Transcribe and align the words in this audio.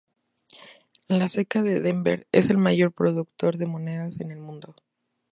La 1.09 1.29
ceca 1.29 1.61
de 1.61 1.79
Denver 1.79 2.25
es 2.31 2.49
el 2.49 2.57
mayor 2.57 2.91
productor 2.91 3.57
de 3.57 3.67
monedas 3.67 4.19
en 4.19 4.31
el 4.31 4.39
mundo. 4.39 4.73